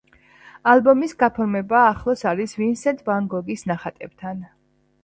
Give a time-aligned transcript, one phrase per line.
[0.71, 4.47] ალბომის გაფორმება ახლოს არის ვინსენტ ვან გოგის ნახატებთან.